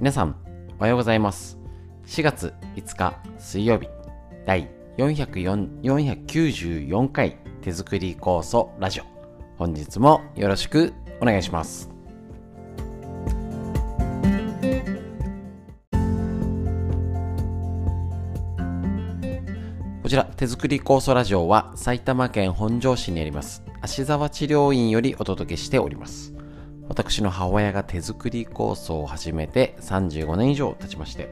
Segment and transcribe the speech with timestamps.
[0.00, 0.34] 皆さん、
[0.78, 1.58] おはようございます。
[2.06, 3.86] 4月5日水曜日、
[4.46, 9.04] 第494回手作り酵素ラジオ。
[9.58, 11.90] 本日もよろしくお願いします。
[20.02, 26.39] こちら、手作り酵素ラジオは埼玉県本庄市にあります、芦沢治療院よりお届けしております。
[26.90, 31.30] 私の母親が手作り酵素を始めて35年以上経ちまして、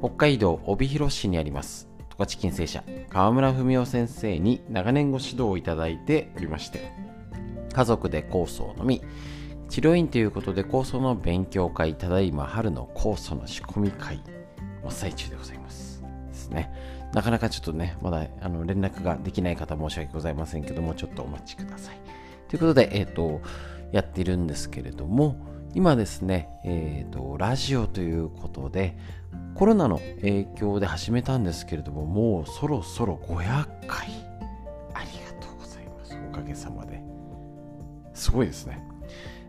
[0.00, 6.90] 北海道帯広市にあります、十勝金星社川村文夫先生に長年ご指導をいただいておりまして、
[7.72, 9.00] 家族で酵素を飲み、
[9.68, 14.20] 治療院ということで酵素の勉強会、ただいま春の酵素の仕込み会、
[14.82, 16.02] 真っ最中でございます。
[16.26, 16.72] ですね。
[17.14, 21.96] なかなかちょっとね、まだあの連絡ができない方申し訳ございませんけども、ちょっとお待ちください。
[22.48, 23.40] ということで、えっ、と、
[23.92, 25.36] やっているんですけれども、
[25.74, 28.96] 今ですね、えっ、と、ラジオということで、
[29.54, 34.08] コロナの影響で始めたんですけれども、もうそろそろ500回。
[34.94, 36.16] ありがとうございます。
[36.30, 37.02] おかげさまで。
[38.14, 38.82] すごいですね。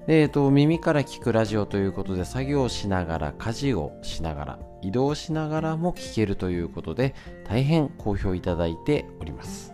[0.09, 7.14] えっと、耳から聞くラジオということで作業しながら家事をしながら移動しながらも聞けるということで
[7.45, 9.73] 大変好評いただいております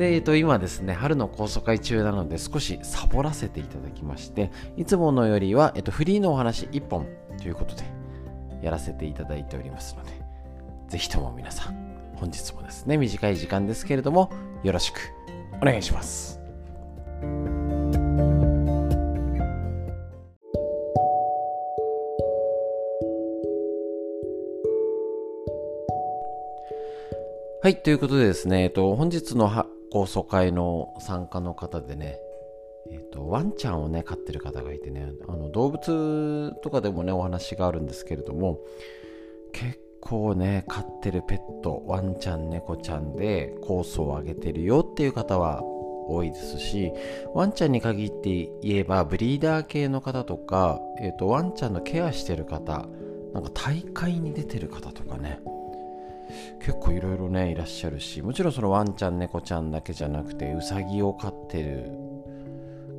[0.00, 7.06] で、えっと、今ですね春の高速会中なので少しサボらせていただきましていつものよりは、えっと、フリーのお話1本
[7.36, 7.82] ということで
[8.62, 10.12] やらせていただいておりますので
[10.88, 15.00] ぜひとも皆さん本日もですね短い時間ですけれどもよろしく
[15.60, 16.40] お願いします。
[27.62, 29.46] はい、ということでですね、えっと、本日の
[29.92, 32.18] 高層会の参加の方でね、
[32.90, 38.58] えっと、ワンちゃんをね、飼ってる方がいてね、あの動物とかでもね、お話があるんですけれども、
[39.52, 46.92] 結構ね、飼ってるペット、ワンちゃん、猫ちゃんで酵素を上げてるよっていう方は多いですし、
[47.34, 52.86] ワンちゃんに限って言えば、ブリーダー系の方とか、えっと、ワンちゃんのケアしてる方、
[53.34, 55.40] なんか大会に出てる方とかね、
[56.60, 61.90] 結構いろいろねいらっしゃるしもちろんそのワンちゃん猫ちゃんだけじゃなくてウサギを飼ってる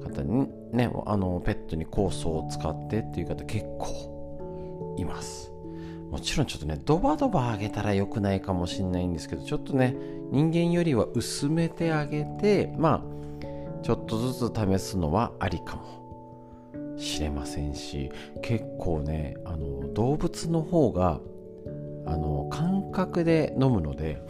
[0.03, 5.51] 方にねあのペットに酵素を使ってっていう方結構います。
[6.11, 9.95] もちろんちょっとねドバドバ上げたら良くないかもしれないんですけどちょっとね
[10.29, 18.11] 人間よりは薄めてあげてまあちょっとずつ試すのはありかもしれませんし
[18.41, 21.19] 結構ねあの動物の方が
[22.05, 24.21] あの感覚で飲むので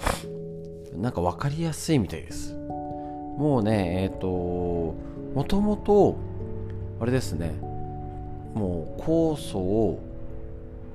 [0.95, 2.53] なんか分かりやすいみたいです。
[2.53, 6.17] もうねえっ、ともともと
[6.99, 7.51] あれですね。
[8.53, 9.99] もう酵素を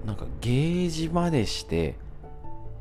[0.04, 1.96] なんかゲージまでして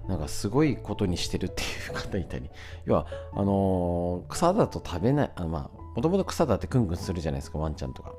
[0.08, 2.50] なんかすごいことにしてるっていう方いたり。
[2.86, 8.14] 要はあのー草だと食べないあまあもともと草だってクンクンするじゃないですかワンちゃんとか。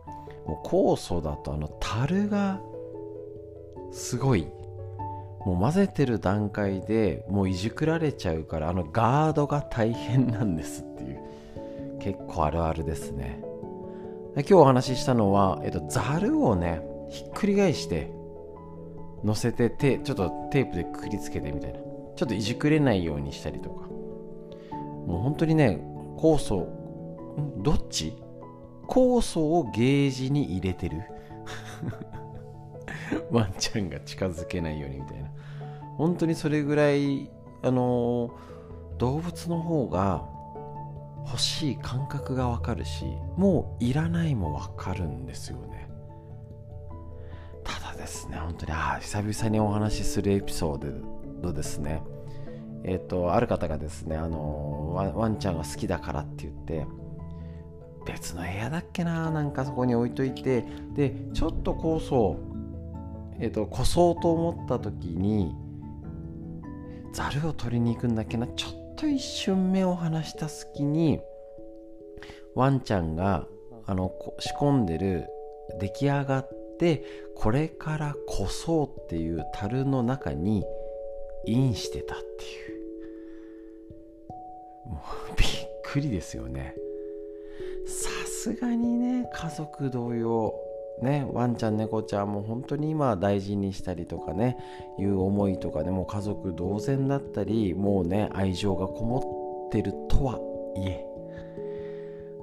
[0.47, 2.61] もう酵素だとあの樽が
[3.93, 4.47] すごい
[5.47, 11.21] もう混ぜてる段階でもういじくられちゃうからあのガードが大変なんですっていう。
[12.01, 13.41] 結構あるあるですね。
[14.35, 18.11] で今日お話ししたのは、えっと、ザルをねひっくり返して
[19.23, 21.79] 乗せててちょっとテープでくくりつけてみたいな。
[22.17, 23.87] ちょっといじくれないようにしたりとか。
[25.07, 25.81] もう本当にね
[26.17, 26.67] 酵素
[27.59, 28.15] どっち？
[28.89, 31.05] 酵素をゲージに入れてる。
[33.31, 35.31] ワンちゃんが近づけないようにみたいな。
[35.97, 37.31] 本当にそれぐらい
[37.63, 38.31] あの
[38.99, 40.25] 動物の方が
[41.27, 43.05] 欲しい感覚がわかるし
[43.37, 45.89] もういらないもわかるんですよね。
[47.65, 51.03] ただですね本当にああ久々にお話しするエピソー
[51.41, 52.03] ドですね。
[52.85, 56.87] えっ、とある方がですねあのワンちゃんが好きだからって言って
[58.07, 62.37] 別の部屋だっけななんかそこに置いといてでちょっと酵素
[63.39, 65.55] えっ、とこそうと思った時に
[67.13, 68.47] ざるを取りに行くんだっけな。
[68.47, 71.21] ちょっと一瞬目を離した隙に
[72.55, 73.47] ワンちゃんが
[73.87, 75.27] あの仕込んでる
[75.79, 76.49] 出来上がっ
[76.79, 77.05] て
[77.35, 80.65] これからこそうっていう樽の中に
[81.47, 82.77] インしてたっていう。
[84.89, 85.03] も
[85.33, 85.49] うびっ
[85.83, 86.75] くりですよね。
[87.87, 90.66] さすがにね家族同様。
[91.03, 94.57] ね、ワンちゃん猫ちゃんも本当に今大事にしたりとかね
[94.99, 100.41] いう思いとかねも家族同然だったりもうね愛情がこもってるとは
[100.75, 101.05] いえ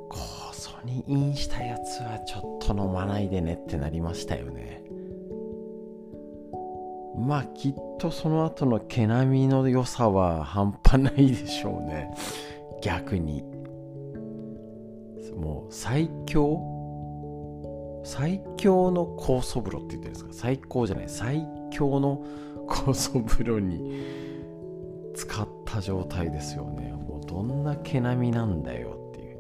[0.08, 4.84] 酵素にインしたやつはちょっと飲まないでねってなりましたよね。
[7.18, 12.14] まあきっとその後の毛並みの良さは半端ないでしょうね。
[12.82, 13.44] 逆に。
[15.36, 16.73] もう最強
[18.04, 20.30] 最強の酵素風呂って言ってるんですか？
[20.34, 21.10] 最高じゃない。
[21.10, 22.26] 最強の
[22.68, 24.04] 酵素風呂に
[25.16, 26.92] 使った状態ですよね。
[26.92, 29.38] もうどんな毛並みなんだよっていう。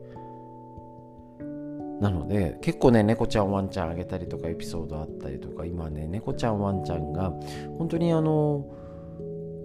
[2.01, 7.31] なので結構ね猫ちゃんワンちゃんあげたりとかエピソードあったりとか今ね猫ちゃんワンちゃんが
[7.77, 8.65] 本当にあの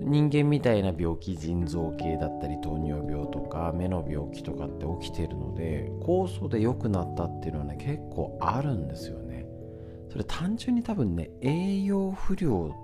[0.00, 9.46] 人間みたいな病気腎臓系だったり糖尿病とか目の病気とかって起きてるので酵素で良くなったっていうのはね結構あるんですよね。
[10.10, 12.74] それ単純に多分ね栄養不良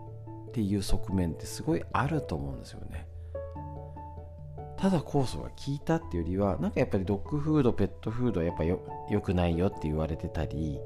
[0.48, 3.06] っていう側面ってすごいあると思うんですよね。
[4.76, 10.78] ただ酵素が効いたっていうよりはなんかやっぱりドッグフードペットフードはやっぱよ良くないよって言われてたり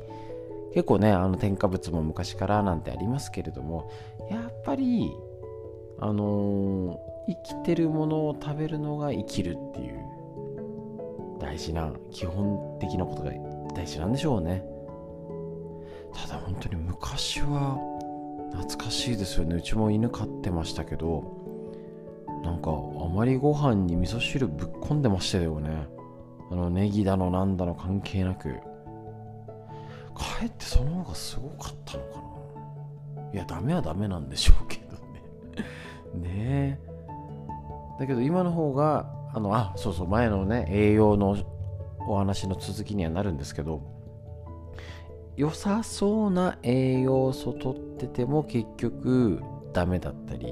[0.73, 3.91] 結構ねあの添加物も昔からなんてありますけれども
[4.31, 5.11] やっぱり
[6.01, 6.97] あのー、
[7.29, 9.99] 生きてるものを食べるのが生きるっていう
[11.41, 13.33] 大事な基本的なことが
[13.75, 14.65] 大事なんでしょうね。
[16.15, 17.79] ただ本当に昔は
[18.53, 19.57] 懐かしいですよね。
[19.57, 21.23] うちも犬飼ってましたけど
[22.43, 25.89] なんかあまりご飯に味噌汁ぶっこんでましたよね。
[26.51, 28.55] あのネギだのなんだの関係なく。
[30.15, 32.21] かえってその方がすごかったのか
[33.23, 33.33] な。
[33.33, 34.78] いやダメはダメなんでしょうけど。
[37.99, 41.37] だけど今の方があのあそうそう前のね栄養の
[42.09, 43.83] お話の続きにはなるんですけど
[45.37, 49.43] 良さそうな栄養素取ってても結局
[49.73, 50.47] ダメだったり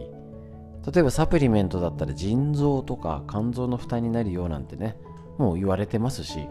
[0.93, 4.96] 例えばサプリメントだったら腎臓とか肝臓の負担になるよなんてね
[5.38, 6.46] もう言われてますし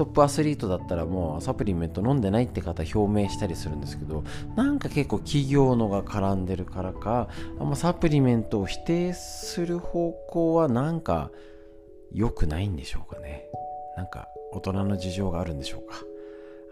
[0.00, 4.24] トップアスリートだったらもうサプリメント飲んでないって方表明したりするんですけど
[4.56, 11.30] なんか結構企業のが絡んでるからかあんまサプリメントを否定する方向はなんか
[12.14, 13.44] 良くないんでしょうかね。
[13.98, 15.96] なんか大人の事情があるんでしょうか。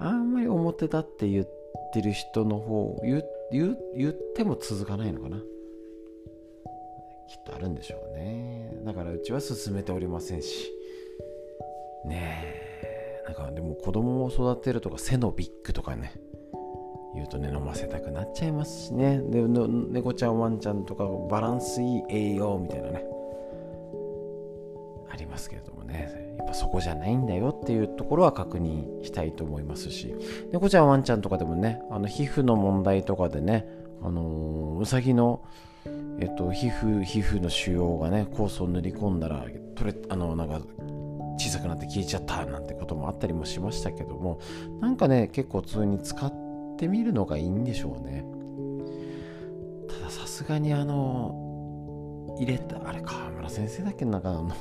[0.00, 1.48] あんまり表立って言っ
[1.92, 3.22] てる人の方言
[3.52, 5.36] 言言っても続かないのかな。
[5.36, 5.44] きっ
[7.44, 8.72] とあるんでしょうね。
[8.86, 10.72] だからうちは進めておりませんし。
[12.06, 12.67] ねえ。
[13.38, 16.12] なんかでも子供を育てるとか背のビッグとかね
[17.14, 19.20] 言うとね飲ませたくなっちゃいますしね。
[19.30, 23.04] で猫ちゃんワンちゃんとかバランスいい栄養みたいなね。
[25.10, 26.34] ありますけれどもね。
[26.38, 30.14] やっぱそこじゃないんだよっていうところは確認したいと思いますし。
[30.52, 33.66] 猫ちゃんワンちゃんとかでもねあの皮膚の問題とかでね
[34.02, 35.42] あのー、うさぎの
[36.20, 39.46] えっと、皮膚皮膚の腫瘍がね酵素を塗り込んだら
[39.76, 40.60] 取れあのなんか
[41.38, 44.40] 小さくなって消えちゃったなんてこともあったりもしましたけども
[44.80, 46.32] なんかね結構普通に使っ
[46.76, 48.24] てみるのがいいんでしょうね。
[49.88, 54.54] たださすがにあの入れたあれ川村先生だっけなんかあの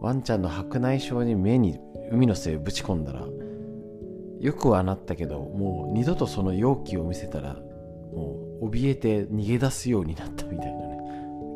[0.00, 1.78] ワンちゃんの白内障に目に
[2.10, 3.26] 海の精をぶち込んだら
[4.40, 10.98] よくはなったけどもう二度とその容器を見せたらもう怯えて逃げ出すようになったみたいなね。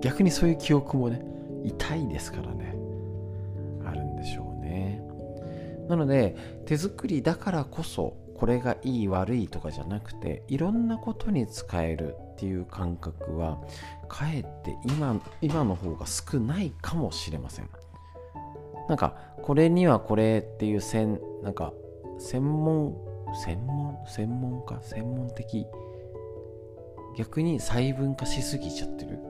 [0.02, 1.24] 逆にそういう記憶もね
[1.64, 2.75] 痛いですからね。
[5.88, 13.58] なので手作りだからこそこれがいい悪いとかじゃなくていろんなことに使えるっていう感覚は
[14.08, 17.70] かえって今今の方が少ないかもしれません。
[18.88, 21.72] なんかこれにはこれっていう専なんか
[22.18, 22.94] 専門
[23.44, 23.99] 専門？
[24.06, 25.66] 専門家専門的？
[27.16, 29.20] 逆に細分化しすぎちゃってるって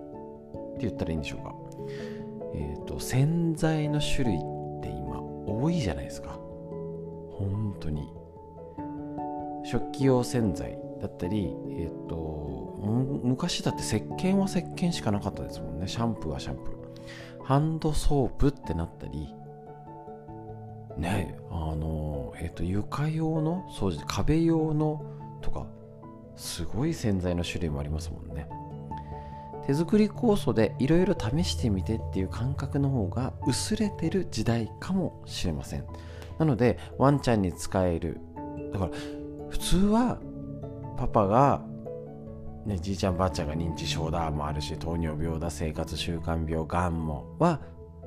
[0.81, 1.55] 言ったらいいんでしょうか。
[2.55, 4.39] えっ、ー、と洗剤の種類っ
[4.83, 6.39] て今多いじゃないですか。
[7.39, 8.13] 本当に。
[9.65, 12.79] 食器用洗剤だったりえっ、と
[13.25, 15.89] 昔だって石鹸は石鹸しかなかったですもんね。
[15.89, 17.45] シャンプーはシャンプー。
[17.45, 19.33] ハンドソープってなったり
[20.97, 25.05] ねあのえっ、と床用の掃除壁用の
[25.43, 25.67] とか
[26.37, 28.49] すごい洗剤の種類もありますもんね。
[29.67, 35.85] 手作り酵素でいろいろ試してみてっていう感覚の方が薄れてる時代かもしれません。
[36.39, 38.21] なのでワンちゃんに使える。
[38.73, 38.91] だから
[39.49, 40.19] 普通は
[40.99, 41.63] パパが、
[42.65, 47.61] ね、じいちゃんばあちゃんが認知症だもあるし糖尿病だ生活習慣病がんもは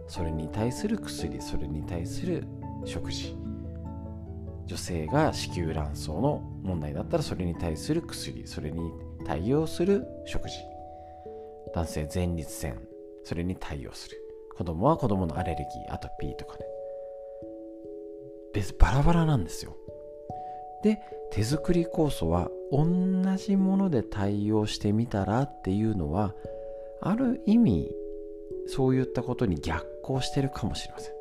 [0.07, 2.45] それに対する薬それに対する
[2.85, 3.37] 食事。
[4.65, 8.91] 女性が子宮卵巣の問題だったらそれに対する薬それに
[9.25, 10.55] 対応する食事。
[11.73, 12.79] 男性前立腺
[13.23, 14.17] それに対応する。
[14.55, 16.68] 子供は子供のアレルギーアトピーとかね。
[18.53, 19.75] 別バラバラなんですよ。
[20.83, 20.99] で
[21.31, 22.85] 手作り酵素は同
[23.37, 26.33] じもので対応してみたらっていうのは
[27.01, 27.91] ある意味
[28.67, 31.13] そういったことに逆行してるかもしれません。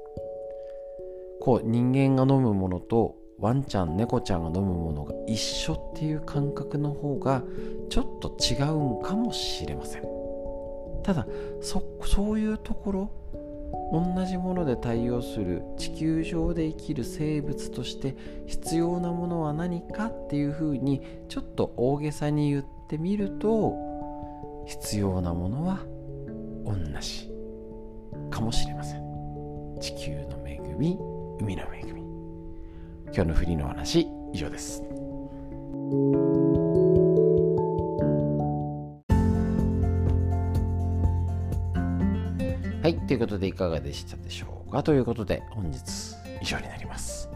[1.41, 7.45] こう人間が飲むものとワンちゃん猫ちゃんが飲むものが一緒っていう感覚の方が
[7.89, 10.03] ちょっと違うんかもしれません。
[11.03, 11.27] ただ
[11.61, 13.11] そそういうところ
[13.93, 23.75] 同じもので対応する地球上で生きる生物として必要なものは何かっていうふうにちょっと大げさに言ってみると
[24.67, 25.81] 必要なものは
[26.65, 27.31] 同じ
[28.31, 29.79] かもしれません。
[29.81, 30.99] 地球の恵み
[31.41, 32.03] 海の恵み。
[33.15, 34.83] 今日のフリーの話以上です。
[42.89, 44.83] はい、ということでいかがでしたでしょうか？
[44.83, 47.29] ということで本日以上になります。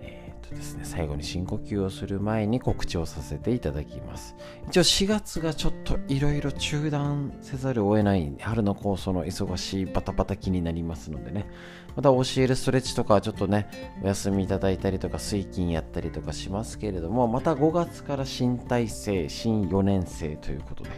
[0.00, 4.36] えっ、とですね、最後に深呼吸をする前に告知をさせていただきます。
[4.68, 11.48] 一応4月がちょっといろいろ中断せざるを得ない春の構想の忙しいバタバタ期になりますのでね、
[11.96, 13.68] また教えるストレッチとかはちょっとね、
[14.04, 20.90] お休みいただいたりとか、水筋やったりとかしますけれども、また5月から新体制、新4年生ということで、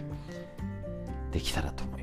[1.32, 1.97] できたらと思います。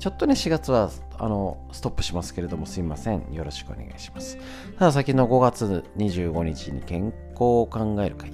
[0.00, 3.32] ちょっとね、4月はあのストップしますけれども、すいません。
[3.32, 4.38] よろしくお願いします。
[4.78, 8.30] ただ、先の5月25日に健康を考える会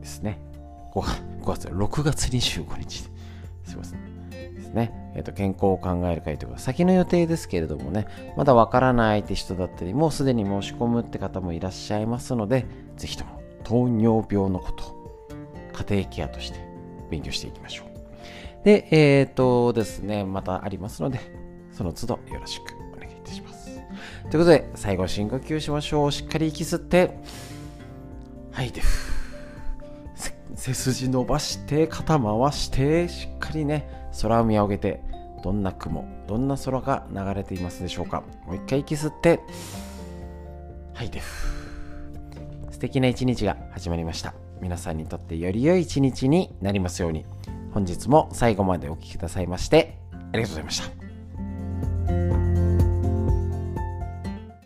[0.00, 0.40] ですね。
[0.92, 3.04] 5, 月、6月25日。
[3.64, 4.30] すいません。
[4.30, 5.12] ですね。
[5.14, 15.14] えっ、と、健康を考える会ということ先の予定ですけれどもね、まだわからないって人だったり、もうすでに申し込むって方もいらっしゃいますので、ぜひとも糖尿病のこと、
[15.86, 16.58] 家庭ケアとして
[17.08, 17.91] 勉強していきましょう。
[18.64, 21.20] で、えっ、ー、とですね、またありますので、
[21.72, 23.80] その都度よろしくお願いいたします。
[24.30, 26.12] ということで、最後深呼吸しましょう。
[26.12, 27.18] しっかり息吸って、
[28.52, 28.82] はい、で、
[30.54, 33.88] 背筋伸ばして、肩回して、しっかりね、
[34.20, 35.02] 空を見上げて、
[35.42, 38.22] どんな雲、どんな空が流れていますでしょうか。
[38.46, 39.40] もう一回息吸って、
[40.94, 41.20] はい、で、
[42.70, 44.34] 素敵な一日が始まりました。
[44.60, 47.26] 皆さんにとってより良い一日になりますように。
[47.72, 49.98] 本日も最後までお聴きくださいまして
[50.32, 52.41] ありがとうございました。